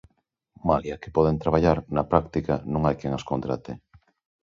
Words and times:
Malia 0.69 0.97
que 1.01 1.13
poden 1.17 1.39
traballar, 1.43 1.77
na 1.95 2.03
práctica 2.11 2.53
non 2.71 2.81
hai 2.83 2.95
quen 2.99 3.13
as 3.17 3.27
contrate. 3.31 3.71